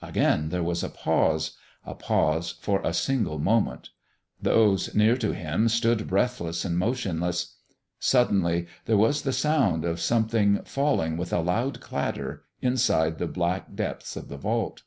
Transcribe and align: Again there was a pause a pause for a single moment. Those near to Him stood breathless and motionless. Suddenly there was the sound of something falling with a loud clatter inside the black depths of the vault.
Again 0.00 0.50
there 0.50 0.62
was 0.62 0.84
a 0.84 0.88
pause 0.88 1.56
a 1.84 1.92
pause 1.96 2.52
for 2.60 2.80
a 2.84 2.94
single 2.94 3.40
moment. 3.40 3.90
Those 4.40 4.94
near 4.94 5.16
to 5.16 5.32
Him 5.34 5.68
stood 5.68 6.06
breathless 6.06 6.64
and 6.64 6.78
motionless. 6.78 7.56
Suddenly 7.98 8.68
there 8.84 8.96
was 8.96 9.22
the 9.22 9.32
sound 9.32 9.84
of 9.84 9.98
something 10.00 10.62
falling 10.62 11.16
with 11.16 11.32
a 11.32 11.40
loud 11.40 11.80
clatter 11.80 12.44
inside 12.62 13.18
the 13.18 13.26
black 13.26 13.74
depths 13.74 14.14
of 14.14 14.28
the 14.28 14.38
vault. 14.38 14.84